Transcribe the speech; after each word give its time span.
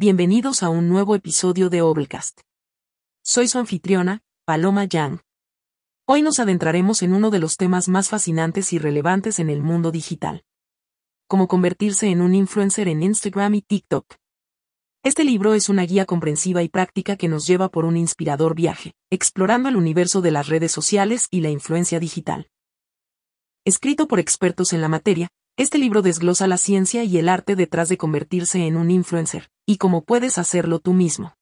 bienvenidos 0.00 0.62
a 0.62 0.68
un 0.68 0.88
nuevo 0.88 1.16
episodio 1.16 1.70
de 1.70 1.82
Obelcast. 1.82 2.42
Soy 3.24 3.48
su 3.48 3.58
anfitriona, 3.58 4.22
Paloma 4.44 4.84
Yang. 4.84 5.22
Hoy 6.06 6.22
nos 6.22 6.38
adentraremos 6.38 7.02
en 7.02 7.14
uno 7.14 7.30
de 7.30 7.40
los 7.40 7.56
temas 7.56 7.88
más 7.88 8.08
fascinantes 8.08 8.72
y 8.72 8.78
relevantes 8.78 9.40
en 9.40 9.50
el 9.50 9.60
mundo 9.60 9.90
digital. 9.90 10.44
Cómo 11.26 11.48
convertirse 11.48 12.10
en 12.10 12.20
un 12.20 12.36
influencer 12.36 12.86
en 12.86 13.02
Instagram 13.02 13.56
y 13.56 13.62
TikTok. 13.62 14.06
Este 15.02 15.24
libro 15.24 15.54
es 15.54 15.68
una 15.68 15.82
guía 15.82 16.06
comprensiva 16.06 16.62
y 16.62 16.68
práctica 16.68 17.16
que 17.16 17.26
nos 17.26 17.48
lleva 17.48 17.68
por 17.68 17.84
un 17.84 17.96
inspirador 17.96 18.54
viaje, 18.54 18.92
explorando 19.10 19.68
el 19.68 19.74
universo 19.74 20.20
de 20.20 20.30
las 20.30 20.46
redes 20.46 20.70
sociales 20.70 21.26
y 21.32 21.40
la 21.40 21.50
influencia 21.50 21.98
digital. 21.98 22.48
Escrito 23.64 24.06
por 24.06 24.20
expertos 24.20 24.72
en 24.72 24.80
la 24.80 24.88
materia, 24.88 25.28
este 25.58 25.76
libro 25.76 26.02
desglosa 26.02 26.46
la 26.46 26.56
ciencia 26.56 27.02
y 27.02 27.18
el 27.18 27.28
arte 27.28 27.56
detrás 27.56 27.88
de 27.88 27.98
convertirse 27.98 28.64
en 28.68 28.76
un 28.76 28.92
influencer, 28.92 29.50
y 29.66 29.76
cómo 29.76 30.04
puedes 30.04 30.38
hacerlo 30.38 30.78
tú 30.78 30.92
mismo. 30.92 31.34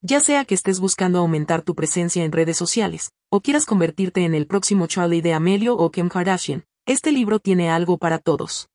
Ya 0.00 0.20
sea 0.20 0.44
que 0.44 0.54
estés 0.54 0.78
buscando 0.78 1.18
aumentar 1.18 1.62
tu 1.62 1.74
presencia 1.74 2.24
en 2.24 2.30
redes 2.30 2.56
sociales, 2.56 3.10
o 3.30 3.40
quieras 3.40 3.66
convertirte 3.66 4.24
en 4.24 4.36
el 4.36 4.46
próximo 4.46 4.86
Charlie 4.86 5.22
de 5.22 5.32
Amelio 5.32 5.76
o 5.76 5.90
Kim 5.90 6.08
Kardashian, 6.08 6.66
este 6.86 7.10
libro 7.10 7.40
tiene 7.40 7.68
algo 7.68 7.98
para 7.98 8.20
todos. 8.20 8.68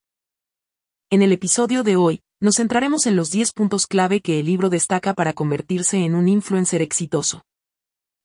En 1.09 1.21
el 1.21 1.31
episodio 1.31 1.83
de 1.83 1.95
hoy, 1.95 2.21
nos 2.41 2.57
centraremos 2.57 3.05
en 3.07 3.15
los 3.15 3.31
10 3.31 3.53
puntos 3.53 3.87
clave 3.87 4.19
que 4.19 4.41
el 4.41 4.47
libro 4.47 4.69
destaca 4.69 5.13
para 5.13 5.31
convertirse 5.31 6.03
en 6.03 6.13
un 6.13 6.27
influencer 6.27 6.81
exitoso. 6.81 7.46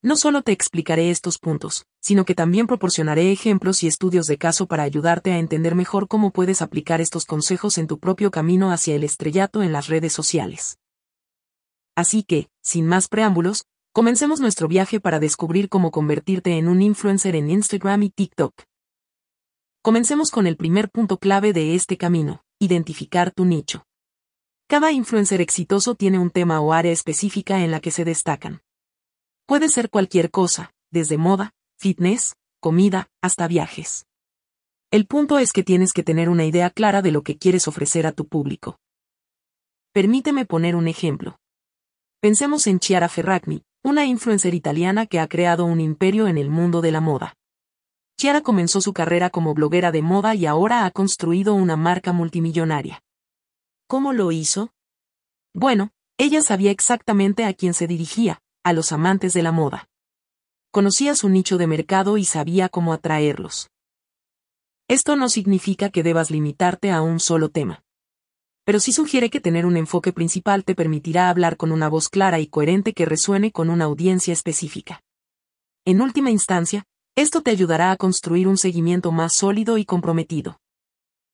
No 0.04 0.16
solo 0.16 0.42
te 0.42 0.50
explicaré 0.50 1.10
estos 1.10 1.38
puntos, 1.38 1.86
sino 2.00 2.24
que 2.24 2.34
también 2.34 2.66
proporcionaré 2.66 3.30
ejemplos 3.30 3.84
y 3.84 3.86
estudios 3.86 4.26
de 4.26 4.36
caso 4.36 4.66
para 4.66 4.82
ayudarte 4.82 5.30
a 5.30 5.38
entender 5.38 5.76
mejor 5.76 6.08
cómo 6.08 6.32
puedes 6.32 6.60
aplicar 6.60 7.00
estos 7.00 7.24
consejos 7.24 7.78
en 7.78 7.86
tu 7.86 8.00
propio 8.00 8.32
camino 8.32 8.72
hacia 8.72 8.96
el 8.96 9.04
estrellato 9.04 9.62
en 9.62 9.70
las 9.70 9.86
redes 9.86 10.12
sociales. 10.12 10.76
Así 11.94 12.24
que, 12.24 12.48
sin 12.62 12.88
más 12.88 13.06
preámbulos, 13.06 13.66
comencemos 13.92 14.40
nuestro 14.40 14.66
viaje 14.66 14.98
para 14.98 15.20
descubrir 15.20 15.68
cómo 15.68 15.92
convertirte 15.92 16.58
en 16.58 16.66
un 16.66 16.82
influencer 16.82 17.36
en 17.36 17.48
Instagram 17.48 18.02
y 18.02 18.10
TikTok. 18.10 18.54
Comencemos 19.82 20.32
con 20.32 20.48
el 20.48 20.56
primer 20.56 20.90
punto 20.90 21.18
clave 21.18 21.52
de 21.52 21.76
este 21.76 21.96
camino, 21.96 22.42
identificar 22.58 23.30
tu 23.30 23.44
nicho. 23.44 23.86
Cada 24.66 24.90
influencer 24.90 25.40
exitoso 25.40 25.94
tiene 25.94 26.18
un 26.18 26.30
tema 26.30 26.60
o 26.60 26.72
área 26.72 26.90
específica 26.90 27.62
en 27.62 27.70
la 27.70 27.78
que 27.78 27.92
se 27.92 28.04
destacan. 28.04 28.62
Puede 29.52 29.68
ser 29.68 29.90
cualquier 29.90 30.30
cosa, 30.30 30.72
desde 30.90 31.18
moda, 31.18 31.52
fitness, 31.78 32.36
comida, 32.58 33.10
hasta 33.20 33.46
viajes. 33.48 34.06
El 34.90 35.06
punto 35.06 35.38
es 35.38 35.52
que 35.52 35.62
tienes 35.62 35.92
que 35.92 36.02
tener 36.02 36.30
una 36.30 36.46
idea 36.46 36.70
clara 36.70 37.02
de 37.02 37.12
lo 37.12 37.20
que 37.20 37.36
quieres 37.36 37.68
ofrecer 37.68 38.06
a 38.06 38.12
tu 38.12 38.26
público. 38.26 38.78
Permíteme 39.92 40.46
poner 40.46 40.74
un 40.74 40.88
ejemplo. 40.88 41.36
Pensemos 42.22 42.66
en 42.66 42.78
Chiara 42.78 43.10
Ferragni, 43.10 43.62
una 43.84 44.06
influencer 44.06 44.54
italiana 44.54 45.04
que 45.04 45.20
ha 45.20 45.28
creado 45.28 45.66
un 45.66 45.82
imperio 45.82 46.28
en 46.28 46.38
el 46.38 46.48
mundo 46.48 46.80
de 46.80 46.92
la 46.92 47.02
moda. 47.02 47.34
Chiara 48.16 48.40
comenzó 48.40 48.80
su 48.80 48.94
carrera 48.94 49.28
como 49.28 49.52
bloguera 49.52 49.92
de 49.92 50.00
moda 50.00 50.34
y 50.34 50.46
ahora 50.46 50.86
ha 50.86 50.90
construido 50.92 51.52
una 51.52 51.76
marca 51.76 52.14
multimillonaria. 52.14 53.02
¿Cómo 53.86 54.14
lo 54.14 54.32
hizo? 54.32 54.72
Bueno, 55.52 55.90
ella 56.16 56.40
sabía 56.40 56.70
exactamente 56.70 57.44
a 57.44 57.52
quién 57.52 57.74
se 57.74 57.86
dirigía, 57.86 58.41
a 58.64 58.72
los 58.72 58.92
amantes 58.92 59.32
de 59.32 59.42
la 59.42 59.52
moda. 59.52 59.88
Conocía 60.70 61.14
su 61.14 61.28
nicho 61.28 61.58
de 61.58 61.66
mercado 61.66 62.16
y 62.16 62.24
sabía 62.24 62.68
cómo 62.68 62.92
atraerlos. 62.92 63.68
Esto 64.88 65.16
no 65.16 65.28
significa 65.28 65.90
que 65.90 66.02
debas 66.02 66.30
limitarte 66.30 66.90
a 66.90 67.02
un 67.02 67.20
solo 67.20 67.48
tema. 67.50 67.82
Pero 68.64 68.78
sí 68.78 68.92
sugiere 68.92 69.30
que 69.30 69.40
tener 69.40 69.66
un 69.66 69.76
enfoque 69.76 70.12
principal 70.12 70.64
te 70.64 70.74
permitirá 70.74 71.28
hablar 71.28 71.56
con 71.56 71.72
una 71.72 71.88
voz 71.88 72.08
clara 72.08 72.40
y 72.40 72.46
coherente 72.46 72.92
que 72.92 73.06
resuene 73.06 73.52
con 73.52 73.70
una 73.70 73.86
audiencia 73.86 74.32
específica. 74.32 75.02
En 75.84 76.00
última 76.00 76.30
instancia, 76.30 76.84
esto 77.16 77.42
te 77.42 77.50
ayudará 77.50 77.90
a 77.90 77.96
construir 77.96 78.48
un 78.48 78.56
seguimiento 78.56 79.12
más 79.12 79.34
sólido 79.34 79.78
y 79.78 79.84
comprometido. 79.84 80.60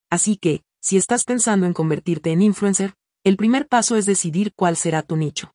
Así 0.09 0.37
que, 0.37 0.63
si 0.81 0.97
estás 0.97 1.23
pensando 1.23 1.65
en 1.65 1.73
convertirte 1.73 2.31
en 2.31 2.41
influencer, 2.41 2.95
el 3.23 3.37
primer 3.37 3.67
paso 3.67 3.95
es 3.95 4.05
decidir 4.05 4.53
cuál 4.55 4.75
será 4.75 5.03
tu 5.03 5.15
nicho. 5.15 5.53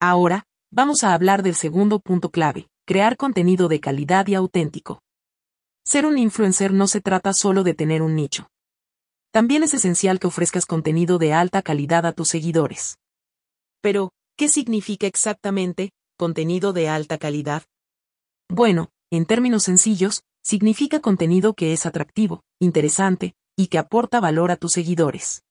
Ahora, 0.00 0.44
vamos 0.70 1.02
a 1.02 1.12
hablar 1.12 1.42
del 1.42 1.56
segundo 1.56 1.98
punto 1.98 2.30
clave, 2.30 2.68
crear 2.86 3.16
contenido 3.16 3.68
de 3.68 3.80
calidad 3.80 4.28
y 4.28 4.34
auténtico. 4.34 5.02
Ser 5.84 6.06
un 6.06 6.18
influencer 6.18 6.72
no 6.72 6.86
se 6.86 7.00
trata 7.00 7.32
solo 7.32 7.64
de 7.64 7.74
tener 7.74 8.02
un 8.02 8.14
nicho. 8.14 8.48
También 9.32 9.62
es 9.62 9.74
esencial 9.74 10.20
que 10.20 10.28
ofrezcas 10.28 10.66
contenido 10.66 11.18
de 11.18 11.32
alta 11.32 11.62
calidad 11.62 12.06
a 12.06 12.12
tus 12.12 12.28
seguidores. 12.28 12.98
Pero, 13.80 14.12
¿qué 14.36 14.48
significa 14.48 15.06
exactamente 15.06 15.90
contenido 16.16 16.72
de 16.72 16.88
alta 16.88 17.18
calidad? 17.18 17.64
Bueno, 18.48 18.90
en 19.10 19.26
términos 19.26 19.64
sencillos, 19.64 20.22
significa 20.42 21.00
contenido 21.00 21.54
que 21.54 21.72
es 21.72 21.86
atractivo, 21.86 22.42
interesante, 22.60 23.34
y 23.56 23.66
que 23.66 23.78
aporta 23.78 24.20
valor 24.20 24.50
a 24.50 24.56
tus 24.56 24.72
seguidores. 24.72 25.42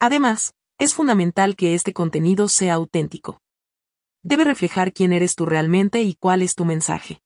Además, 0.00 0.54
es 0.78 0.94
fundamental 0.94 1.56
que 1.56 1.74
este 1.74 1.92
contenido 1.92 2.48
sea 2.48 2.74
auténtico 2.74 3.40
debe 4.22 4.44
reflejar 4.44 4.92
quién 4.92 5.12
eres 5.12 5.34
tú 5.34 5.46
realmente 5.46 6.02
y 6.02 6.14
cuál 6.14 6.42
es 6.42 6.54
tu 6.54 6.64
mensaje. 6.64 7.22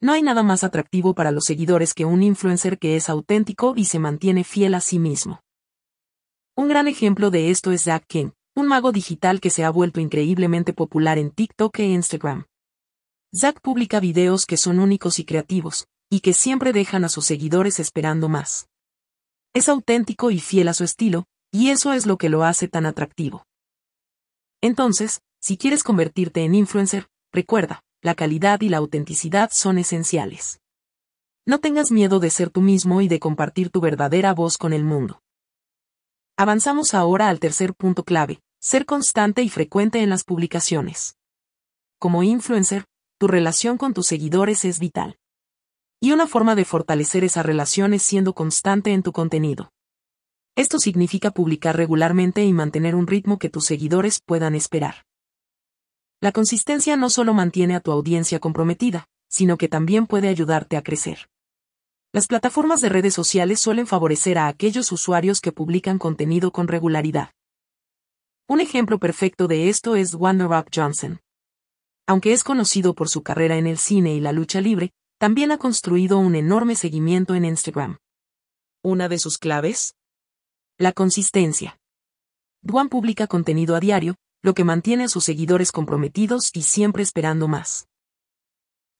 No 0.00 0.12
hay 0.12 0.22
nada 0.22 0.42
más 0.42 0.64
atractivo 0.64 1.14
para 1.14 1.30
los 1.30 1.44
seguidores 1.44 1.94
que 1.94 2.04
un 2.04 2.22
influencer 2.22 2.78
que 2.78 2.96
es 2.96 3.08
auténtico 3.08 3.74
y 3.76 3.86
se 3.86 3.98
mantiene 3.98 4.44
fiel 4.44 4.74
a 4.74 4.80
sí 4.80 4.98
mismo. 4.98 5.40
Un 6.56 6.68
gran 6.68 6.88
ejemplo 6.88 7.30
de 7.30 7.50
esto 7.50 7.70
es 7.70 7.84
Zack 7.84 8.06
King, 8.06 8.30
un 8.54 8.66
mago 8.66 8.92
digital 8.92 9.40
que 9.40 9.50
se 9.50 9.64
ha 9.64 9.70
vuelto 9.70 10.00
increíblemente 10.00 10.72
popular 10.72 11.18
en 11.18 11.30
TikTok 11.30 11.78
e 11.78 11.84
Instagram. 11.84 12.46
Zack 13.34 13.60
publica 13.60 14.00
videos 14.00 14.46
que 14.46 14.56
son 14.56 14.80
únicos 14.80 15.18
y 15.18 15.24
creativos, 15.24 15.86
y 16.10 16.20
que 16.20 16.32
siempre 16.32 16.72
dejan 16.72 17.04
a 17.04 17.08
sus 17.08 17.26
seguidores 17.26 17.78
esperando 17.78 18.28
más. 18.28 18.68
Es 19.54 19.68
auténtico 19.68 20.30
y 20.30 20.40
fiel 20.40 20.68
a 20.68 20.74
su 20.74 20.84
estilo, 20.84 21.26
y 21.50 21.70
eso 21.70 21.92
es 21.92 22.06
lo 22.06 22.18
que 22.18 22.28
lo 22.28 22.44
hace 22.44 22.68
tan 22.68 22.86
atractivo. 22.86 23.46
Entonces, 24.60 25.20
si 25.40 25.56
quieres 25.56 25.82
convertirte 25.82 26.44
en 26.44 26.54
influencer, 26.54 27.08
recuerda, 27.32 27.82
la 28.02 28.14
calidad 28.14 28.60
y 28.60 28.68
la 28.68 28.78
autenticidad 28.78 29.50
son 29.52 29.78
esenciales. 29.78 30.60
No 31.46 31.60
tengas 31.60 31.92
miedo 31.92 32.18
de 32.18 32.30
ser 32.30 32.50
tú 32.50 32.60
mismo 32.60 33.00
y 33.00 33.08
de 33.08 33.20
compartir 33.20 33.70
tu 33.70 33.80
verdadera 33.80 34.34
voz 34.34 34.58
con 34.58 34.72
el 34.72 34.84
mundo. 34.84 35.22
Avanzamos 36.36 36.92
ahora 36.94 37.28
al 37.28 37.38
tercer 37.38 37.74
punto 37.74 38.04
clave, 38.04 38.40
ser 38.60 38.84
constante 38.84 39.42
y 39.42 39.48
frecuente 39.48 40.02
en 40.02 40.10
las 40.10 40.24
publicaciones. 40.24 41.16
Como 41.98 42.22
influencer, 42.22 42.84
tu 43.18 43.28
relación 43.28 43.78
con 43.78 43.94
tus 43.94 44.06
seguidores 44.06 44.64
es 44.64 44.78
vital. 44.78 45.18
Y 46.00 46.12
una 46.12 46.26
forma 46.26 46.54
de 46.54 46.64
fortalecer 46.64 47.24
esa 47.24 47.42
relación 47.42 47.94
es 47.94 48.02
siendo 48.02 48.34
constante 48.34 48.92
en 48.92 49.02
tu 49.02 49.12
contenido. 49.12 49.70
Esto 50.56 50.78
significa 50.78 51.30
publicar 51.32 51.76
regularmente 51.76 52.42
y 52.42 52.52
mantener 52.54 52.94
un 52.94 53.06
ritmo 53.06 53.38
que 53.38 53.50
tus 53.50 53.66
seguidores 53.66 54.20
puedan 54.24 54.54
esperar. 54.54 55.04
La 56.22 56.32
consistencia 56.32 56.96
no 56.96 57.10
solo 57.10 57.34
mantiene 57.34 57.76
a 57.76 57.80
tu 57.80 57.92
audiencia 57.92 58.40
comprometida, 58.40 59.06
sino 59.28 59.58
que 59.58 59.68
también 59.68 60.06
puede 60.06 60.28
ayudarte 60.28 60.78
a 60.78 60.82
crecer. 60.82 61.28
Las 62.10 62.26
plataformas 62.26 62.80
de 62.80 62.88
redes 62.88 63.12
sociales 63.12 63.60
suelen 63.60 63.86
favorecer 63.86 64.38
a 64.38 64.48
aquellos 64.48 64.90
usuarios 64.92 65.42
que 65.42 65.52
publican 65.52 65.98
contenido 65.98 66.50
con 66.52 66.68
regularidad. 66.68 67.32
Un 68.48 68.60
ejemplo 68.60 68.98
perfecto 68.98 69.48
de 69.48 69.68
esto 69.68 69.94
es 69.94 70.14
Wonder 70.14 70.48
Rock 70.48 70.68
Johnson. 70.74 71.20
Aunque 72.06 72.32
es 72.32 72.44
conocido 72.44 72.94
por 72.94 73.10
su 73.10 73.22
carrera 73.22 73.58
en 73.58 73.66
el 73.66 73.76
cine 73.76 74.14
y 74.14 74.20
la 74.20 74.32
lucha 74.32 74.62
libre, 74.62 74.92
también 75.18 75.50
ha 75.50 75.58
construido 75.58 76.18
un 76.18 76.34
enorme 76.34 76.76
seguimiento 76.76 77.34
en 77.34 77.44
Instagram. 77.44 77.98
¿Una 78.82 79.10
de 79.10 79.18
sus 79.18 79.36
claves? 79.36 79.94
La 80.78 80.92
consistencia. 80.92 81.80
Dwan 82.60 82.90
publica 82.90 83.26
contenido 83.26 83.76
a 83.76 83.80
diario, 83.80 84.16
lo 84.42 84.52
que 84.52 84.62
mantiene 84.62 85.04
a 85.04 85.08
sus 85.08 85.24
seguidores 85.24 85.72
comprometidos 85.72 86.50
y 86.52 86.64
siempre 86.64 87.02
esperando 87.02 87.48
más. 87.48 87.88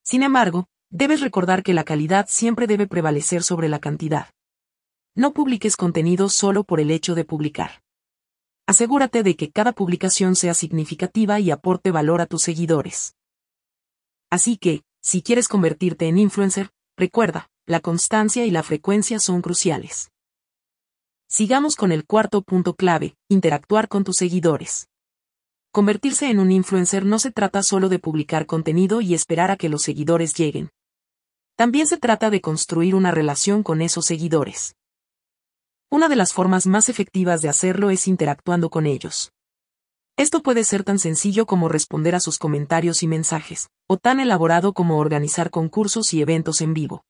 Sin 0.03 0.23
embargo, 0.23 0.69
debes 0.89 1.21
recordar 1.21 1.63
que 1.63 1.75
la 1.75 1.85
calidad 1.85 2.29
siempre 2.31 2.67
debe 2.67 2.87
prevalecer 2.87 3.43
sobre 3.43 3.69
la 3.69 3.79
cantidad. 3.79 4.31
No 5.15 5.35
publiques 5.35 5.77
contenido 5.77 6.31
solo 6.31 6.65
por 6.65 6.81
el 6.81 6.91
hecho 6.91 7.15
de 7.15 7.27
publicar. 7.27 7.83
Asegúrate 8.67 9.23
de 9.23 9.37
que 9.37 9.51
cada 9.51 9.73
publicación 9.73 10.35
sea 10.35 10.55
significativa 10.55 11.41
y 11.41 11.51
aporte 11.51 11.91
valor 11.91 12.23
a 12.23 12.27
tus 12.27 12.41
seguidores. 12.41 13.17
Así 14.31 14.57
que, 14.57 14.83
si 15.03 15.21
quieres 15.21 15.47
convertirte 15.47 16.09
en 16.09 16.17
influencer, 16.17 16.71
recuerda, 16.97 17.51
la 17.67 17.81
constancia 17.81 18.47
y 18.47 18.51
la 18.51 18.63
frecuencia 18.63 19.21
son 19.21 19.43
cruciales. 19.43 20.11
Sigamos 21.37 21.77
con 21.77 21.93
el 21.93 22.07
cuarto 22.07 22.41
punto 22.41 22.77
clave, 22.77 23.15
interactuar 23.29 23.89
con 23.89 24.05
tus 24.05 24.17
seguidores. 24.17 24.89
Convertirse 25.71 26.31
en 26.31 26.41
un 26.41 26.51
influencer 26.51 27.05
no 27.05 27.19
se 27.19 27.31
trata 27.31 27.63
solo 27.63 27.91
de 27.91 27.99
publicar 27.99 28.47
contenido 28.47 29.03
y 29.03 29.13
esperar 29.13 29.51
a 29.51 29.59
que 29.59 29.69
los 29.69 29.83
seguidores 29.83 30.33
lleguen. 30.33 30.71
También 31.55 31.89
se 31.89 31.99
trata 31.99 32.31
de 32.31 32.41
construir 32.41 32.95
una 32.95 33.11
relación 33.11 33.63
con 33.63 33.83
esos 33.83 34.07
seguidores. 34.07 34.77
Una 35.91 36.09
de 36.09 36.17
las 36.17 36.33
formas 36.33 36.67
más 36.67 36.89
efectivas 36.89 37.43
de 37.43 37.51
hacerlo 37.51 37.91
es 37.91 38.09
interactuando 38.09 38.71
con 38.71 38.87
ellos. 38.87 39.31
Esto 40.17 40.43
puede 40.43 40.65
ser 40.65 40.85
tan 40.85 40.99
sencillo 40.99 41.45
como 41.45 41.69
responder 41.69 42.15
a 42.15 42.21
sus 42.21 42.39
comentarios 42.39 43.03
y 43.03 43.09
mensajes, 43.09 43.69
o 43.87 43.99
tan 43.99 44.21
elaborado 44.21 44.73
como 44.73 44.97
organizar 44.97 45.51
concursos 45.51 46.15
y 46.15 46.23
eventos 46.23 46.63
en 46.63 46.73
vivo. 46.73 47.05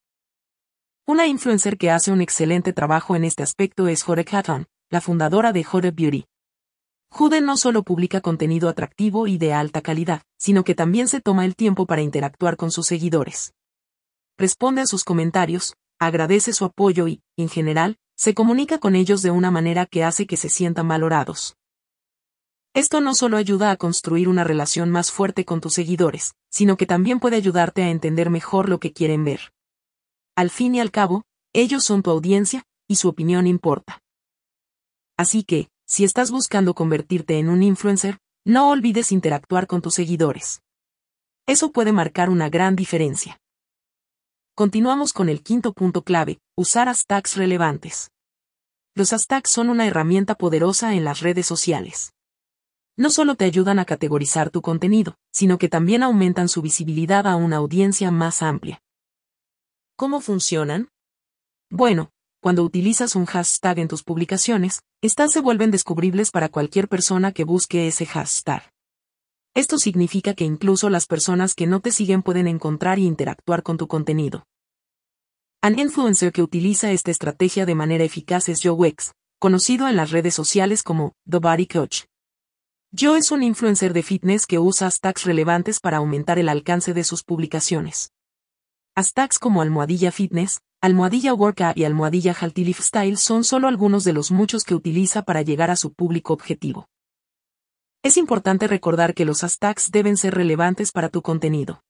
Una 1.08 1.28
influencer 1.28 1.78
que 1.78 1.92
hace 1.92 2.10
un 2.10 2.20
excelente 2.20 2.72
trabajo 2.72 3.14
en 3.14 3.22
este 3.22 3.44
aspecto 3.44 3.86
es 3.86 4.02
Jore 4.02 4.24
Hatton, 4.28 4.66
la 4.90 5.00
fundadora 5.00 5.52
de 5.52 5.62
Jore 5.62 5.92
Beauty. 5.92 6.26
Jude 7.12 7.40
no 7.40 7.56
solo 7.56 7.84
publica 7.84 8.20
contenido 8.20 8.68
atractivo 8.68 9.28
y 9.28 9.38
de 9.38 9.52
alta 9.52 9.82
calidad, 9.82 10.22
sino 10.36 10.64
que 10.64 10.74
también 10.74 11.06
se 11.06 11.20
toma 11.20 11.44
el 11.44 11.54
tiempo 11.54 11.86
para 11.86 12.02
interactuar 12.02 12.56
con 12.56 12.72
sus 12.72 12.88
seguidores. 12.88 13.54
Responde 14.36 14.80
a 14.80 14.86
sus 14.86 15.04
comentarios, 15.04 15.76
agradece 16.00 16.52
su 16.52 16.64
apoyo 16.64 17.06
y, 17.06 17.22
en 17.36 17.48
general, 17.48 17.98
se 18.16 18.34
comunica 18.34 18.78
con 18.78 18.96
ellos 18.96 19.22
de 19.22 19.30
una 19.30 19.52
manera 19.52 19.86
que 19.86 20.02
hace 20.02 20.26
que 20.26 20.36
se 20.36 20.48
sientan 20.48 20.88
valorados. 20.88 21.56
Esto 22.74 23.00
no 23.00 23.14
solo 23.14 23.36
ayuda 23.36 23.70
a 23.70 23.76
construir 23.76 24.28
una 24.28 24.42
relación 24.42 24.90
más 24.90 25.12
fuerte 25.12 25.44
con 25.44 25.60
tus 25.60 25.74
seguidores, 25.74 26.34
sino 26.50 26.76
que 26.76 26.86
también 26.86 27.20
puede 27.20 27.36
ayudarte 27.36 27.84
a 27.84 27.90
entender 27.90 28.28
mejor 28.28 28.68
lo 28.68 28.80
que 28.80 28.92
quieren 28.92 29.24
ver. 29.24 29.52
Al 30.36 30.50
fin 30.50 30.74
y 30.74 30.80
al 30.80 30.90
cabo, 30.90 31.24
ellos 31.54 31.82
son 31.82 32.02
tu 32.02 32.10
audiencia, 32.10 32.64
y 32.86 32.96
su 32.96 33.08
opinión 33.08 33.46
importa. 33.46 34.02
Así 35.16 35.44
que, 35.44 35.70
si 35.86 36.04
estás 36.04 36.30
buscando 36.30 36.74
convertirte 36.74 37.38
en 37.38 37.48
un 37.48 37.62
influencer, 37.62 38.18
no 38.44 38.68
olvides 38.70 39.12
interactuar 39.12 39.66
con 39.66 39.80
tus 39.80 39.94
seguidores. 39.94 40.60
Eso 41.46 41.72
puede 41.72 41.92
marcar 41.92 42.28
una 42.28 42.50
gran 42.50 42.76
diferencia. 42.76 43.40
Continuamos 44.54 45.14
con 45.14 45.30
el 45.30 45.42
quinto 45.42 45.72
punto 45.72 46.02
clave, 46.02 46.38
usar 46.54 46.88
hashtags 46.88 47.36
relevantes. 47.36 48.10
Los 48.94 49.10
hashtags 49.10 49.48
son 49.48 49.70
una 49.70 49.86
herramienta 49.86 50.34
poderosa 50.34 50.94
en 50.94 51.04
las 51.04 51.20
redes 51.20 51.46
sociales. 51.46 52.12
No 52.98 53.08
solo 53.08 53.36
te 53.36 53.46
ayudan 53.46 53.78
a 53.78 53.86
categorizar 53.86 54.50
tu 54.50 54.60
contenido, 54.60 55.16
sino 55.32 55.56
que 55.56 55.68
también 55.68 56.02
aumentan 56.02 56.48
su 56.50 56.60
visibilidad 56.60 57.26
a 57.26 57.36
una 57.36 57.56
audiencia 57.56 58.10
más 58.10 58.42
amplia. 58.42 58.82
¿Cómo 59.98 60.20
funcionan? 60.20 60.90
Bueno, 61.70 62.10
cuando 62.42 62.62
utilizas 62.62 63.16
un 63.16 63.24
hashtag 63.24 63.78
en 63.78 63.88
tus 63.88 64.02
publicaciones, 64.02 64.82
estas 65.02 65.32
se 65.32 65.40
vuelven 65.40 65.70
descubribles 65.70 66.30
para 66.30 66.50
cualquier 66.50 66.86
persona 66.86 67.32
que 67.32 67.44
busque 67.44 67.88
ese 67.88 68.04
hashtag. 68.04 68.62
Esto 69.54 69.78
significa 69.78 70.34
que 70.34 70.44
incluso 70.44 70.90
las 70.90 71.06
personas 71.06 71.54
que 71.54 71.66
no 71.66 71.80
te 71.80 71.92
siguen 71.92 72.22
pueden 72.22 72.46
encontrar 72.46 72.98
y 72.98 73.06
interactuar 73.06 73.62
con 73.62 73.78
tu 73.78 73.88
contenido. 73.88 74.44
Un 75.66 75.78
influencer 75.78 76.30
que 76.30 76.42
utiliza 76.42 76.92
esta 76.92 77.10
estrategia 77.10 77.64
de 77.64 77.74
manera 77.74 78.04
eficaz 78.04 78.50
es 78.50 78.60
Joe 78.62 78.72
Wex, 78.72 79.14
conocido 79.38 79.88
en 79.88 79.96
las 79.96 80.10
redes 80.10 80.34
sociales 80.34 80.82
como 80.82 81.14
The 81.26 81.38
Body 81.38 81.66
Coach. 81.66 82.02
Joe 82.94 83.18
es 83.18 83.30
un 83.30 83.42
influencer 83.42 83.94
de 83.94 84.02
fitness 84.02 84.44
que 84.44 84.58
usa 84.58 84.88
hashtags 84.88 85.24
relevantes 85.24 85.80
para 85.80 85.96
aumentar 85.96 86.38
el 86.38 86.50
alcance 86.50 86.92
de 86.92 87.02
sus 87.02 87.24
publicaciones. 87.24 88.10
Hashtags 88.98 89.38
como 89.38 89.60
almohadilla 89.60 90.10
fitness, 90.10 90.62
almohadilla 90.80 91.34
workout 91.34 91.76
y 91.76 91.84
almohadilla 91.84 92.32
healthy 92.32 92.64
lifestyle 92.64 93.18
son 93.18 93.44
solo 93.44 93.68
algunos 93.68 94.04
de 94.04 94.14
los 94.14 94.30
muchos 94.30 94.64
que 94.64 94.74
utiliza 94.74 95.20
para 95.20 95.42
llegar 95.42 95.70
a 95.70 95.76
su 95.76 95.92
público 95.92 96.32
objetivo. 96.32 96.88
Es 98.02 98.16
importante 98.16 98.66
recordar 98.68 99.12
que 99.12 99.26
los 99.26 99.42
hashtags 99.42 99.90
deben 99.90 100.16
ser 100.16 100.34
relevantes 100.34 100.92
para 100.92 101.10
tu 101.10 101.20
contenido. 101.20 101.82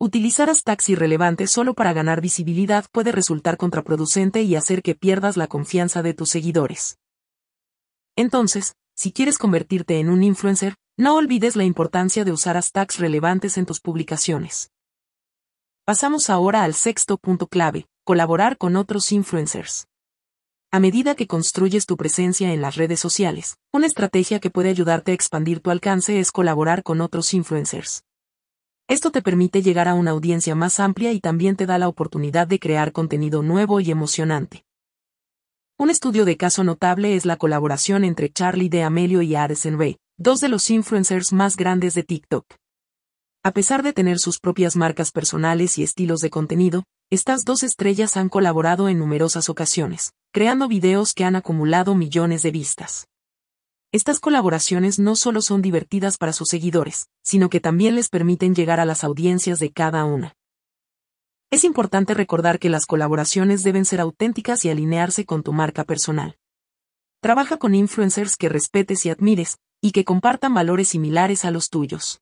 Utilizar 0.00 0.48
hashtags 0.48 0.88
irrelevantes 0.88 1.50
solo 1.50 1.74
para 1.74 1.92
ganar 1.92 2.22
visibilidad 2.22 2.86
puede 2.90 3.12
resultar 3.12 3.58
contraproducente 3.58 4.40
y 4.40 4.56
hacer 4.56 4.82
que 4.82 4.94
pierdas 4.94 5.36
la 5.36 5.48
confianza 5.48 6.02
de 6.02 6.14
tus 6.14 6.30
seguidores. 6.30 6.96
Entonces, 8.16 8.72
si 8.96 9.12
quieres 9.12 9.36
convertirte 9.36 10.00
en 10.00 10.08
un 10.08 10.22
influencer, 10.22 10.76
no 10.96 11.14
olvides 11.14 11.56
la 11.56 11.64
importancia 11.64 12.24
de 12.24 12.32
usar 12.32 12.56
hashtags 12.56 13.00
relevantes 13.00 13.58
en 13.58 13.66
tus 13.66 13.80
publicaciones. 13.80 14.71
Pasamos 15.84 16.30
ahora 16.30 16.62
al 16.62 16.74
sexto 16.74 17.18
punto 17.18 17.48
clave, 17.48 17.88
colaborar 18.04 18.56
con 18.56 18.76
otros 18.76 19.10
influencers. 19.10 19.88
A 20.70 20.78
medida 20.78 21.16
que 21.16 21.26
construyes 21.26 21.86
tu 21.86 21.96
presencia 21.96 22.52
en 22.52 22.62
las 22.62 22.76
redes 22.76 23.00
sociales, 23.00 23.56
una 23.72 23.88
estrategia 23.88 24.38
que 24.38 24.48
puede 24.48 24.68
ayudarte 24.68 25.10
a 25.10 25.14
expandir 25.14 25.58
tu 25.58 25.70
alcance 25.72 26.20
es 26.20 26.30
colaborar 26.30 26.84
con 26.84 27.00
otros 27.00 27.34
influencers. 27.34 28.04
Esto 28.86 29.10
te 29.10 29.22
permite 29.22 29.60
llegar 29.60 29.88
a 29.88 29.94
una 29.94 30.12
audiencia 30.12 30.54
más 30.54 30.78
amplia 30.78 31.10
y 31.10 31.18
también 31.18 31.56
te 31.56 31.66
da 31.66 31.78
la 31.78 31.88
oportunidad 31.88 32.46
de 32.46 32.60
crear 32.60 32.92
contenido 32.92 33.42
nuevo 33.42 33.80
y 33.80 33.90
emocionante. 33.90 34.64
Un 35.78 35.90
estudio 35.90 36.24
de 36.24 36.36
caso 36.36 36.62
notable 36.62 37.16
es 37.16 37.26
la 37.26 37.38
colaboración 37.38 38.04
entre 38.04 38.30
Charlie 38.30 38.68
de 38.68 38.84
Amelio 38.84 39.20
y 39.20 39.34
Addison 39.34 39.80
Ray, 39.80 39.96
dos 40.16 40.38
de 40.38 40.48
los 40.48 40.70
influencers 40.70 41.32
más 41.32 41.56
grandes 41.56 41.94
de 41.94 42.04
TikTok. 42.04 42.46
A 43.44 43.50
pesar 43.50 43.82
de 43.82 43.92
tener 43.92 44.20
sus 44.20 44.38
propias 44.38 44.76
marcas 44.76 45.10
personales 45.10 45.76
y 45.76 45.82
estilos 45.82 46.20
de 46.20 46.30
contenido, 46.30 46.84
estas 47.10 47.44
dos 47.44 47.64
estrellas 47.64 48.16
han 48.16 48.28
colaborado 48.28 48.88
en 48.88 49.00
numerosas 49.00 49.48
ocasiones, 49.48 50.12
creando 50.32 50.68
videos 50.68 51.12
que 51.12 51.24
han 51.24 51.34
acumulado 51.34 51.96
millones 51.96 52.44
de 52.44 52.52
vistas. 52.52 53.08
Estas 53.90 54.20
colaboraciones 54.20 55.00
no 55.00 55.16
solo 55.16 55.42
son 55.42 55.60
divertidas 55.60 56.18
para 56.18 56.32
sus 56.32 56.50
seguidores, 56.50 57.08
sino 57.24 57.50
que 57.50 57.58
también 57.58 57.96
les 57.96 58.10
permiten 58.10 58.54
llegar 58.54 58.78
a 58.78 58.84
las 58.84 59.02
audiencias 59.02 59.58
de 59.58 59.72
cada 59.72 60.04
una. 60.04 60.36
Es 61.50 61.64
importante 61.64 62.14
recordar 62.14 62.60
que 62.60 62.70
las 62.70 62.86
colaboraciones 62.86 63.64
deben 63.64 63.84
ser 63.84 64.00
auténticas 64.00 64.64
y 64.64 64.70
alinearse 64.70 65.26
con 65.26 65.42
tu 65.42 65.52
marca 65.52 65.82
personal. 65.82 66.38
Trabaja 67.20 67.56
con 67.56 67.74
influencers 67.74 68.36
que 68.36 68.48
respetes 68.48 69.04
y 69.04 69.10
admires, 69.10 69.58
y 69.80 69.90
que 69.90 70.04
compartan 70.04 70.54
valores 70.54 70.88
similares 70.88 71.44
a 71.44 71.50
los 71.50 71.70
tuyos. 71.70 72.21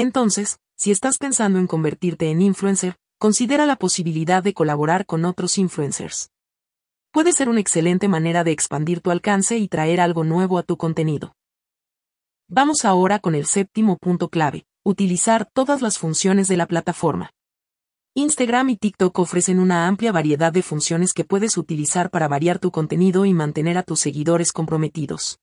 Entonces, 0.00 0.60
si 0.76 0.92
estás 0.92 1.18
pensando 1.18 1.58
en 1.58 1.66
convertirte 1.66 2.30
en 2.30 2.40
influencer, 2.40 2.96
considera 3.18 3.66
la 3.66 3.76
posibilidad 3.76 4.42
de 4.42 4.54
colaborar 4.54 5.04
con 5.04 5.26
otros 5.26 5.58
influencers. 5.58 6.30
Puede 7.12 7.34
ser 7.34 7.50
una 7.50 7.60
excelente 7.60 8.08
manera 8.08 8.42
de 8.42 8.50
expandir 8.50 9.02
tu 9.02 9.10
alcance 9.10 9.58
y 9.58 9.68
traer 9.68 10.00
algo 10.00 10.24
nuevo 10.24 10.56
a 10.56 10.62
tu 10.62 10.78
contenido. 10.78 11.34
Vamos 12.48 12.86
ahora 12.86 13.18
con 13.18 13.34
el 13.34 13.44
séptimo 13.44 13.98
punto 13.98 14.30
clave, 14.30 14.64
utilizar 14.84 15.50
todas 15.52 15.82
las 15.82 15.98
funciones 15.98 16.48
de 16.48 16.56
la 16.56 16.64
plataforma. 16.66 17.32
Instagram 18.14 18.70
y 18.70 18.76
TikTok 18.78 19.18
ofrecen 19.18 19.60
una 19.60 19.86
amplia 19.86 20.12
variedad 20.12 20.50
de 20.50 20.62
funciones 20.62 21.12
que 21.12 21.26
puedes 21.26 21.58
utilizar 21.58 22.08
para 22.08 22.26
variar 22.26 22.58
tu 22.58 22.70
contenido 22.70 23.26
y 23.26 23.34
mantener 23.34 23.76
a 23.76 23.82
tus 23.82 24.00
seguidores 24.00 24.52
comprometidos. 24.52 25.40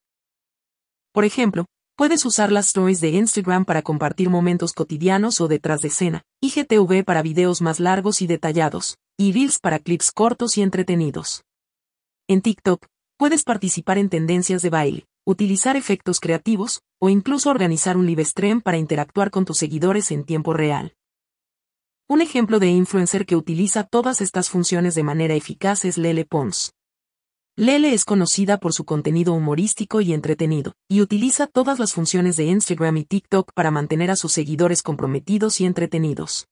Por 1.12 1.26
ejemplo, 1.26 1.68
Puedes 1.98 2.26
usar 2.26 2.52
las 2.52 2.68
stories 2.68 3.02
de 3.02 3.10
Instagram 3.10 3.66
para 3.66 3.82
compartir 3.82 4.30
momentos 4.30 4.74
cotidianos 4.74 5.42
o 5.42 5.48
detrás 5.48 5.82
de 5.82 5.88
escena, 5.88 6.22
IGTV 6.42 7.04
para 7.04 7.24
videos 7.24 7.60
más 7.64 7.80
largos 7.80 8.22
y 8.22 8.28
detallados, 8.28 9.00
y 9.18 9.32
Reels 9.32 9.58
para 9.58 9.80
clips 9.80 10.12
cortos 10.12 10.60
y 10.60 10.62
entretenidos. 10.62 11.44
En 12.28 12.42
TikTok, 12.44 12.86
puedes 13.18 13.44
participar 13.44 13.98
en 13.98 14.10
tendencias 14.10 14.62
de 14.62 14.70
baile, 14.70 15.06
utilizar 15.26 15.76
efectos 15.76 16.20
creativos, 16.20 16.82
o 17.02 17.10
incluso 17.10 17.50
organizar 17.50 17.98
un 17.98 18.06
live 18.06 18.26
stream 18.26 18.62
para 18.62 18.78
interactuar 18.78 19.32
con 19.32 19.46
tus 19.46 19.58
seguidores 19.58 20.12
en 20.12 20.24
tiempo 20.24 20.54
real. 20.54 20.94
Un 22.08 22.22
ejemplo 22.22 22.60
de 22.60 22.68
influencer 22.68 23.26
que 23.26 23.36
utiliza 23.36 23.84
todas 23.84 24.22
estas 24.22 24.52
funciones 24.52 24.94
de 24.94 25.02
manera 25.02 25.34
eficaz 25.34 25.84
es 25.84 25.98
Lele 25.98 26.26
Pons. 26.26 26.77
Lele 27.60 27.92
es 27.96 28.06
conocida 28.06 28.60
por 28.60 28.72
su 28.72 28.86
contenido 28.86 29.34
humorístico 29.34 30.00
y 30.00 30.14
entretenido, 30.14 30.76
y 30.88 31.02
utiliza 31.02 31.48
todas 31.48 31.80
las 31.80 31.92
funciones 31.92 32.38
de 32.38 32.44
Instagram 32.46 32.98
y 32.98 33.06
TikTok 33.06 33.52
para 33.56 33.72
mantener 33.72 34.12
a 34.12 34.16
sus 34.16 34.32
seguidores 34.32 34.84
comprometidos 34.84 35.60
y 35.60 35.66
entretenidos. 35.66 36.50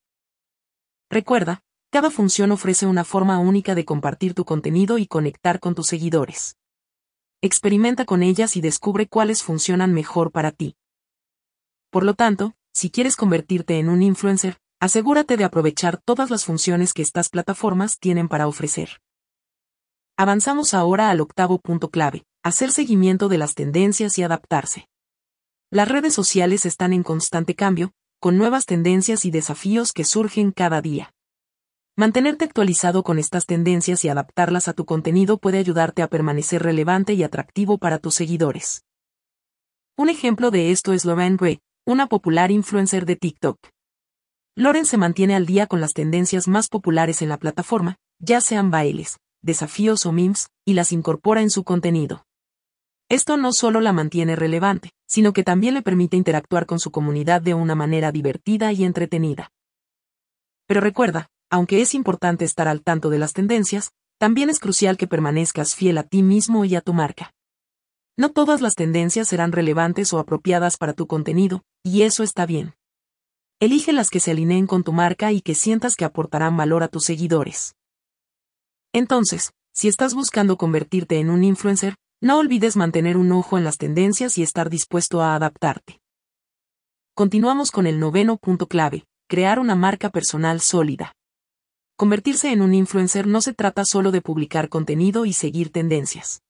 Recuerda, 1.12 1.62
cada 1.92 2.10
función 2.10 2.52
ofrece 2.52 2.88
una 2.88 3.04
forma 3.04 3.38
única 3.38 3.76
de 3.76 3.86
compartir 3.86 4.34
tu 4.34 4.46
contenido 4.46 4.98
y 4.98 5.06
conectar 5.06 5.60
con 5.60 5.76
tus 5.76 5.86
seguidores. 5.86 6.58
Experimenta 7.40 8.06
con 8.06 8.24
ellas 8.24 8.56
y 8.58 8.62
descubre 8.62 9.08
cuáles 9.08 9.44
funcionan 9.44 9.94
mejor 9.94 10.32
para 10.32 10.52
ti. 10.52 10.76
Por 11.92 12.04
lo 12.04 12.16
tanto, 12.16 12.56
si 12.74 12.90
quieres 12.90 13.16
convertirte 13.16 13.78
en 13.78 13.90
un 13.90 14.02
influencer, 14.02 14.58
asegúrate 14.80 15.38
de 15.38 15.44
aprovechar 15.44 16.02
todas 16.04 16.32
las 16.32 16.46
funciones 16.46 16.94
que 16.94 17.04
estas 17.04 17.30
plataformas 17.30 18.00
tienen 18.00 18.28
para 18.28 18.48
ofrecer. 18.48 19.02
Avanzamos 20.18 20.74
ahora 20.74 21.10
al 21.10 21.20
octavo 21.20 21.60
punto 21.60 21.90
clave, 21.90 22.24
hacer 22.42 22.72
seguimiento 22.72 23.28
de 23.28 23.38
las 23.38 23.54
tendencias 23.54 24.18
y 24.18 24.24
adaptarse. 24.24 24.88
Las 25.72 25.90
redes 25.90 26.14
sociales 26.14 26.66
están 26.66 26.94
en 26.94 27.04
constante 27.04 27.54
cambio, 27.54 27.92
con 28.22 28.38
nuevas 28.38 28.66
tendencias 28.66 29.26
y 29.26 29.32
desafíos 29.32 29.92
que 29.92 30.06
surgen 30.06 30.54
cada 30.54 30.82
día. 30.82 31.14
Mantenerte 31.98 32.46
actualizado 32.46 33.04
con 33.04 33.20
estas 33.20 33.46
tendencias 33.46 34.06
y 34.06 34.10
adaptarlas 34.10 34.70
a 34.70 34.74
tu 34.74 34.86
contenido 34.86 35.38
puede 35.38 35.58
ayudarte 35.58 36.02
a 36.02 36.08
permanecer 36.08 36.64
relevante 36.64 37.14
y 37.14 37.24
atractivo 37.24 37.78
para 37.78 38.00
tus 38.00 38.16
seguidores. 38.16 38.86
Un 39.98 40.08
ejemplo 40.08 40.50
de 40.50 40.72
esto 40.72 40.94
es 40.94 41.04
Lauren 41.04 41.36
Gray, 41.36 41.60
una 41.86 42.08
popular 42.08 42.52
influencer 42.52 43.06
de 43.06 43.18
TikTok. 43.18 43.58
Lauren 44.56 44.86
se 44.86 44.96
mantiene 44.96 45.36
al 45.36 45.46
día 45.46 45.68
con 45.68 45.82
las 45.82 45.92
tendencias 45.92 46.48
más 46.48 46.70
populares 46.70 47.22
en 47.22 47.28
la 47.28 47.38
plataforma, 47.38 47.98
ya 48.20 48.40
sean 48.40 48.72
bailes, 48.72 49.20
desafíos 49.46 50.06
o 50.06 50.12
memes, 50.12 50.50
y 50.66 50.74
las 50.74 50.92
incorpora 50.92 51.42
en 51.42 51.50
su 51.50 51.64
contenido. 51.64 52.26
Esto 53.08 53.38
no 53.38 53.54
solo 53.54 53.82
la 53.82 53.94
mantiene 53.94 54.36
relevante, 54.36 54.92
sino 55.08 55.32
que 55.32 55.44
también 55.44 55.76
le 55.76 55.84
permite 55.84 56.18
interactuar 56.18 56.66
con 56.66 56.80
su 56.80 56.90
comunidad 56.92 57.42
de 57.42 57.54
una 57.54 57.76
manera 57.76 58.12
divertida 58.12 58.72
y 58.74 58.84
entretenida. 58.84 59.52
Pero 60.68 60.82
recuerda, 60.82 61.30
aunque 61.52 61.82
es 61.82 61.94
importante 61.94 62.44
estar 62.44 62.68
al 62.68 62.82
tanto 62.82 63.12
de 63.12 63.20
las 63.20 63.34
tendencias, 63.34 63.92
también 64.18 64.50
es 64.50 64.60
crucial 64.60 64.98
que 64.98 65.08
permanezcas 65.08 65.76
fiel 65.76 66.00
a 66.00 66.04
ti 66.04 66.24
mismo 66.24 66.66
y 66.66 66.76
a 66.76 66.82
tu 66.82 66.94
marca. 66.94 67.32
No 68.18 68.32
todas 68.32 68.62
las 68.62 68.74
tendencias 68.76 69.28
serán 69.28 69.52
relevantes 69.52 70.12
o 70.14 70.20
apropiadas 70.20 70.78
para 70.78 70.94
tu 70.94 71.06
contenido, 71.06 71.62
y 71.84 72.02
eso 72.02 72.24
está 72.24 72.46
bien. 72.46 72.74
Elige 73.60 73.94
las 73.94 74.10
que 74.10 74.20
se 74.20 74.32
alineen 74.32 74.66
con 74.68 74.84
tu 74.84 74.94
marca 74.94 75.32
y 75.32 75.42
que 75.42 75.54
sientas 75.54 75.96
que 75.96 76.06
aportarán 76.06 76.58
valor 76.58 76.82
a 76.82 76.88
tus 76.88 77.06
seguidores. 77.06 77.76
Entonces, 78.96 79.52
si 79.74 79.90
estás 79.90 80.14
buscando 80.14 80.56
convertirte 80.56 81.20
en 81.20 81.30
un 81.30 81.44
influencer, 81.44 81.96
no 82.22 82.40
olvides 82.40 82.78
mantener 82.78 83.18
un 83.18 83.30
ojo 83.34 83.58
en 83.58 83.66
las 83.66 83.78
tendencias 83.78 84.38
y 84.38 84.42
estar 84.42 84.70
dispuesto 84.70 85.22
a 85.22 85.36
adaptarte. 85.36 86.00
Continuamos 87.14 87.72
con 87.72 87.88
el 87.88 88.00
noveno 88.00 88.38
punto 88.38 88.68
clave, 88.68 89.04
crear 89.28 89.60
una 89.60 89.76
marca 89.76 90.12
personal 90.12 90.62
sólida. 90.62 91.12
Convertirse 91.98 92.54
en 92.54 92.62
un 92.62 92.74
influencer 92.74 93.28
no 93.28 93.42
se 93.42 93.54
trata 93.54 93.84
solo 93.84 94.14
de 94.14 94.22
publicar 94.22 94.70
contenido 94.70 95.26
y 95.26 95.34
seguir 95.34 95.74
tendencias. 95.74 96.42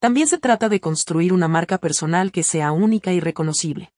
También 0.00 0.26
se 0.26 0.38
trata 0.38 0.68
de 0.68 0.80
construir 0.80 1.32
una 1.32 1.46
marca 1.46 1.78
personal 1.78 2.32
que 2.32 2.42
sea 2.42 2.72
única 2.72 3.12
y 3.12 3.20
reconocible. 3.20 3.92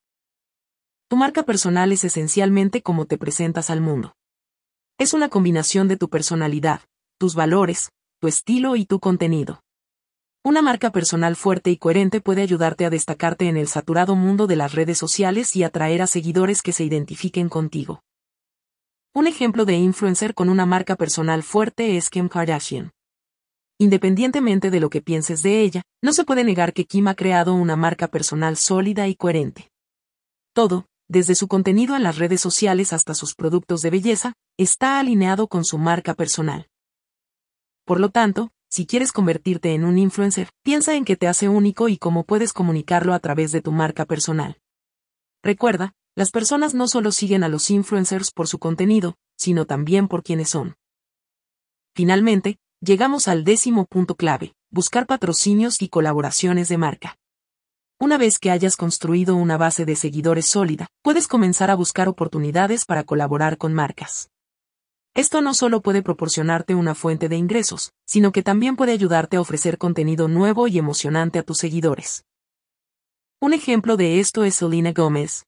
Tu 1.09 1.17
marca 1.17 1.43
personal 1.45 1.91
es 1.91 2.05
esencialmente 2.05 2.83
cómo 2.83 3.07
te 3.07 3.17
presentas 3.17 3.71
al 3.71 3.81
mundo. 3.81 4.15
Es 4.99 5.15
una 5.15 5.31
combinación 5.31 5.89
de 5.89 5.97
tu 5.97 6.11
personalidad, 6.11 6.83
tus 7.23 7.37
valores, 7.37 7.93
tu 8.21 8.27
estilo 8.27 8.75
y 8.75 8.85
tu 8.85 8.99
contenido. 8.99 9.63
Una 10.43 10.61
marca 10.61 10.91
personal 10.91 11.37
fuerte 11.37 11.71
y 11.71 11.77
coherente 11.77 12.21
puede 12.21 12.43
ayudarte 12.43 12.85
a 12.85 12.91
destacarte 12.91 13.47
en 13.47 13.57
el 13.57 13.69
saturado 13.69 14.17
mundo 14.17 14.49
de 14.49 14.57
las 14.57 14.75
redes 14.75 14.99
sociales 14.99 15.55
y 15.55 15.63
atraer 15.63 16.03
a 16.03 16.09
seguidores 16.09 16.63
que 16.63 16.73
se 16.73 16.83
identifiquen 16.83 17.49
contigo. 17.49 18.03
Un 19.15 19.29
ejemplo 19.29 19.65
de 19.65 19.75
influencer 19.75 20.35
con 20.35 20.49
una 20.49 20.67
marca 20.67 20.97
personal 20.97 21.45
fuerte 21.45 21.97
es 21.97 22.11
Kim 22.11 22.29
Kardashian. 22.29 22.91
Independientemente 23.79 24.73
de 24.73 24.81
lo 24.81 24.91
que 24.91 25.01
pienses 25.01 25.45
de 25.45 25.61
ella, 25.61 25.83
no 26.03 26.13
se 26.13 26.25
puede 26.25 26.43
negar 26.43 26.73
que 26.73 26.87
Kim 26.87 27.07
ha 27.07 27.15
creado 27.15 27.55
una 27.55 27.77
marca 27.77 28.09
personal 28.09 28.57
sólida 28.57 29.07
y 29.07 29.15
coherente. 29.15 29.71
Todo, 30.55 30.87
desde 31.07 31.37
su 31.37 31.47
contenido 31.47 31.95
en 31.95 32.03
las 32.03 32.19
redes 32.19 32.41
sociales 32.41 32.93
hasta 32.93 33.15
sus 33.15 33.37
productos 33.37 33.81
de 33.81 33.91
belleza, 33.91 34.33
está 34.59 34.99
alineado 34.99 35.47
con 35.47 35.65
su 35.65 35.79
marca 35.79 36.15
personal. 36.15 36.67
Por 37.93 38.01
lo 38.01 38.09
tanto, 38.09 38.53
si 38.71 38.87
quieres 38.87 39.13
convertirte 39.13 39.75
en 39.75 39.85
un 39.85 39.99
influencer, 39.99 40.49
piensa 40.63 40.95
en 40.95 41.05
qué 41.05 41.15
te 41.15 41.29
hace 41.29 41.51
único 41.51 41.91
y 41.91 41.99
cómo 41.99 42.25
puedes 42.25 42.55
comunicarlo 42.55 43.13
a 43.13 43.19
través 43.19 43.53
de 43.53 43.61
tu 43.61 43.71
marca 43.71 44.07
personal. 44.07 44.57
Recuerda, 45.43 45.93
las 46.17 46.31
personas 46.31 46.73
no 46.73 46.89
solo 46.89 47.13
siguen 47.13 47.45
a 47.45 47.51
los 47.51 47.69
influencers 47.69 48.31
por 48.31 48.49
su 48.49 48.59
contenido, 48.59 49.17
sino 49.37 49.67
también 49.67 50.09
por 50.09 50.23
quienes 50.23 50.49
son. 50.49 50.75
Finalmente, 51.95 52.57
llegamos 52.81 53.29
al 53.29 53.45
décimo 53.45 53.85
punto 53.85 54.15
clave, 54.15 54.55
buscar 54.71 55.07
patrocinios 55.07 55.83
y 55.83 55.91
colaboraciones 55.91 56.71
de 56.71 56.79
marca. 56.79 57.19
Una 58.01 58.17
vez 58.17 58.39
que 58.39 58.51
hayas 58.51 58.77
construido 58.77 59.37
una 59.37 59.59
base 59.59 59.85
de 59.85 59.97
seguidores 59.97 60.47
sólida, 60.47 60.87
puedes 61.03 61.29
comenzar 61.29 61.71
a 61.71 61.75
buscar 61.75 62.09
oportunidades 62.09 62.87
para 62.87 63.05
colaborar 63.05 63.59
con 63.59 63.75
marcas. 63.75 64.32
Esto 65.15 65.43
no 65.43 65.53
solo 65.53 65.83
puede 65.83 66.03
proporcionarte 66.03 66.75
una 66.75 66.95
fuente 66.95 67.29
de 67.29 67.37
ingresos, 67.37 67.93
sino 68.07 68.33
que 68.33 68.43
también 68.43 68.77
puede 68.77 68.93
ayudarte 68.93 69.37
a 69.37 69.43
ofrecer 69.43 69.77
contenido 69.77 70.27
nuevo 70.27 70.69
y 70.69 70.79
emocionante 70.79 71.39
a 71.39 71.43
tus 71.43 71.59
seguidores. 71.59 72.25
Un 73.39 73.53
ejemplo 73.53 73.99
de 73.99 74.21
esto 74.21 74.43
es 74.43 74.55
Selena 74.55 74.93
Gómez. 74.93 75.45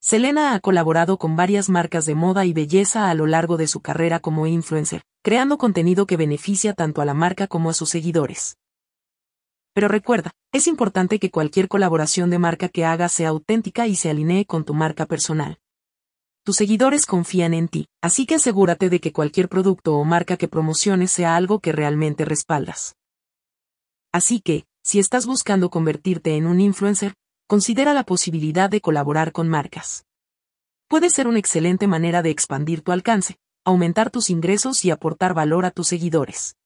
Selena 0.00 0.54
ha 0.54 0.60
colaborado 0.60 1.16
con 1.16 1.34
varias 1.34 1.70
marcas 1.70 2.04
de 2.04 2.14
moda 2.14 2.44
y 2.44 2.52
belleza 2.52 3.08
a 3.08 3.14
lo 3.14 3.26
largo 3.26 3.56
de 3.56 3.68
su 3.68 3.80
carrera 3.80 4.20
como 4.20 4.46
influencer, 4.46 5.02
creando 5.22 5.56
contenido 5.56 6.06
que 6.06 6.18
beneficia 6.18 6.74
tanto 6.74 7.00
a 7.00 7.06
la 7.06 7.14
marca 7.14 7.46
como 7.46 7.70
a 7.70 7.72
sus 7.72 7.88
seguidores. 7.88 8.58
Pero 9.72 9.88
recuerda, 9.88 10.32
es 10.52 10.66
importante 10.66 11.18
que 11.18 11.30
cualquier 11.30 11.68
colaboración 11.68 12.28
de 12.28 12.38
marca 12.38 12.68
que 12.68 12.84
hagas 12.84 13.12
sea 13.12 13.30
auténtica 13.30 13.86
y 13.86 13.96
se 13.96 14.10
alinee 14.10 14.44
con 14.44 14.66
tu 14.66 14.74
marca 14.74 15.06
personal. 15.06 15.58
Tus 16.44 16.56
seguidores 16.56 17.06
confían 17.06 17.54
en 17.54 17.68
ti, 17.68 17.88
así 18.02 18.26
que 18.26 18.34
asegúrate 18.34 18.90
de 18.90 19.00
que 19.00 19.14
cualquier 19.14 19.48
producto 19.48 19.94
o 19.94 20.04
marca 20.04 20.36
que 20.36 20.46
promociones 20.46 21.10
sea 21.10 21.36
algo 21.36 21.58
que 21.60 21.72
realmente 21.72 22.26
respaldas. 22.26 22.96
Así 24.12 24.40
que, 24.40 24.66
si 24.82 24.98
estás 24.98 25.24
buscando 25.24 25.70
convertirte 25.70 26.36
en 26.36 26.46
un 26.46 26.60
influencer, 26.60 27.14
considera 27.48 27.94
la 27.94 28.04
posibilidad 28.04 28.68
de 28.68 28.82
colaborar 28.82 29.32
con 29.32 29.48
marcas. 29.48 30.04
Puede 30.86 31.08
ser 31.08 31.28
una 31.28 31.38
excelente 31.38 31.86
manera 31.86 32.20
de 32.20 32.28
expandir 32.28 32.82
tu 32.82 32.92
alcance, 32.92 33.38
aumentar 33.64 34.10
tus 34.10 34.28
ingresos 34.28 34.84
y 34.84 34.90
aportar 34.90 35.32
valor 35.32 35.64
a 35.64 35.70
tus 35.70 35.88
seguidores. 35.88 36.56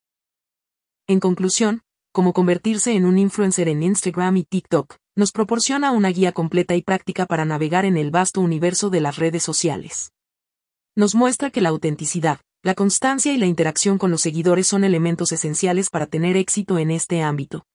En 1.07 1.21
conclusión, 1.21 1.83
cómo 2.11 2.33
convertirse 2.33 2.97
en 2.97 3.07
un 3.07 3.17
influencer 3.17 3.69
en 3.69 3.85
Instagram 3.85 4.39
y 4.39 4.43
TikTok, 4.43 4.97
nos 5.19 5.33
proporciona 5.33 5.91
una 5.91 6.11
guía 6.11 6.31
completa 6.31 6.77
y 6.77 6.83
práctica 6.83 7.27
para 7.27 7.45
navegar 7.45 7.85
en 7.85 7.97
el 7.97 8.13
vasto 8.13 8.41
universo 8.41 8.89
de 8.89 9.01
las 9.01 9.17
redes 9.17 9.43
sociales. 9.43 10.13
Nos 10.95 11.17
muestra 11.17 11.51
que 11.51 11.61
la 11.61 11.71
autenticidad, 11.71 12.39
la 12.63 12.77
constancia 12.77 13.33
y 13.33 13.37
la 13.37 13.47
interacción 13.47 13.99
con 13.99 14.13
los 14.13 14.21
seguidores 14.21 14.69
son 14.69 14.85
elementos 14.85 15.33
esenciales 15.33 15.91
para 15.91 16.07
tener 16.07 16.37
éxito 16.37 16.79
en 16.79 16.93
este 16.93 17.21
ámbito. 17.21 17.67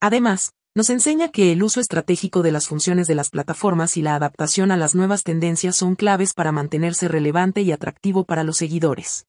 Además, 0.00 0.54
nos 0.74 0.88
enseña 0.88 1.28
que 1.28 1.52
el 1.52 1.62
uso 1.62 1.78
estratégico 1.78 2.40
de 2.40 2.52
las 2.52 2.68
funciones 2.68 3.06
de 3.06 3.16
las 3.16 3.28
plataformas 3.28 3.98
y 3.98 4.00
la 4.00 4.14
adaptación 4.14 4.70
a 4.70 4.78
las 4.78 4.94
nuevas 4.94 5.24
tendencias 5.24 5.76
son 5.76 5.94
claves 5.94 6.32
para 6.32 6.52
mantenerse 6.52 7.06
relevante 7.06 7.60
y 7.60 7.70
atractivo 7.72 8.24
para 8.24 8.44
los 8.44 8.56
seguidores. 8.56 9.26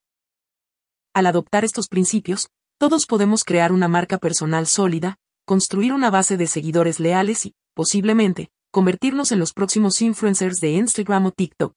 Al 1.13 1.25
adoptar 1.25 1.65
estos 1.65 1.89
principios, 1.89 2.47
todos 2.77 3.05
podemos 3.05 3.43
crear 3.43 3.73
una 3.73 3.89
marca 3.89 4.17
personal 4.17 4.65
sólida, 4.65 5.17
construir 5.45 5.93
una 5.93 6.09
base 6.09 6.37
de 6.37 6.47
seguidores 6.47 6.99
leales 6.99 7.45
y, 7.45 7.55
posiblemente, 7.73 8.49
convertirnos 8.71 9.31
en 9.31 9.39
los 9.39 9.53
próximos 9.53 10.01
influencers 10.01 10.59
de 10.59 10.71
Instagram 10.71 11.27
o 11.27 11.31
TikTok. 11.31 11.73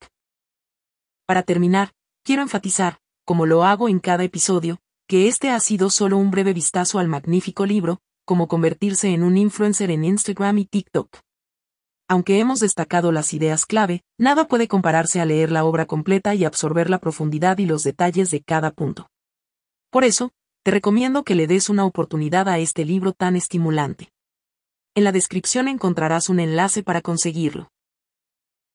Para 1.27 1.43
terminar, 1.43 1.93
quiero 2.25 2.43
enfatizar, 2.43 2.99
como 3.25 3.47
lo 3.47 3.65
hago 3.65 3.89
en 3.89 3.99
cada 3.99 4.25
episodio, 4.25 4.79
que 5.09 5.29
este 5.29 5.51
ha 5.51 5.61
sido 5.61 5.91
solo 5.91 6.17
un 6.19 6.31
breve 6.31 6.53
vistazo 6.53 6.99
al 6.99 7.09
magnífico 7.09 7.67
libro, 7.67 8.01
Cómo 8.25 8.49
convertirse 8.49 9.15
en 9.15 9.23
un 9.23 9.37
influencer 9.37 9.93
en 9.93 10.05
Instagram 10.05 10.59
y 10.59 10.65
TikTok. 10.65 11.19
Aunque 12.09 12.41
hemos 12.41 12.59
destacado 12.59 13.13
las 13.13 13.33
ideas 13.33 13.67
clave, 13.67 14.03
nada 14.19 14.49
puede 14.49 14.67
compararse 14.67 15.21
a 15.21 15.25
leer 15.25 15.53
la 15.53 15.65
obra 15.65 15.87
completa 15.87 16.35
y 16.35 16.45
absorber 16.45 16.91
la 16.91 16.99
profundidad 16.99 17.59
y 17.59 17.67
los 17.67 17.85
detalles 17.85 18.33
de 18.33 18.43
cada 18.43 18.73
punto. 18.73 19.09
Por 19.91 20.03
eso, 20.03 20.33
te 20.67 20.73
recomiendo 20.73 21.23
que 21.23 21.37
le 21.37 21.47
des 21.47 21.69
una 21.69 21.85
oportunidad 21.85 22.49
a 22.49 22.59
este 22.59 22.85
libro 22.85 23.13
tan 23.13 23.37
estimulante. 23.37 24.11
En 24.97 25.05
la 25.05 25.13
descripción 25.13 25.69
encontrarás 25.69 26.29
un 26.29 26.41
enlace 26.41 26.83
para 26.83 27.03
conseguirlo. 27.03 27.71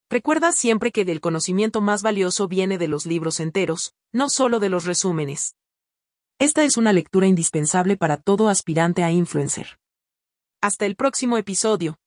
Recuerda 0.09 0.53
siempre 0.53 0.93
que 0.93 1.03
del 1.03 1.19
conocimiento 1.19 1.81
más 1.81 2.01
valioso 2.01 2.47
viene 2.47 2.77
de 2.77 2.87
los 2.87 3.05
libros 3.05 3.41
enteros, 3.41 3.93
no 4.13 4.29
solo 4.29 4.61
de 4.61 4.69
los 4.69 4.85
resúmenes. 4.85 5.57
Esta 6.39 6.63
es 6.63 6.77
una 6.77 6.93
lectura 6.93 7.27
indispensable 7.27 7.97
para 7.97 8.15
todo 8.15 8.47
aspirante 8.47 9.03
a 9.03 9.11
influencer. 9.11 9.77
Hasta 10.61 10.85
el 10.85 10.95
próximo 10.95 11.37
episodio. 11.37 11.97